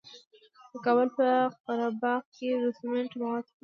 د 0.71 0.73
کابل 0.85 1.07
په 1.17 1.27
قره 1.63 1.89
باغ 2.01 2.21
کې 2.35 2.49
د 2.61 2.65
سمنټو 2.77 3.15
مواد 3.21 3.43
شته. 3.47 3.57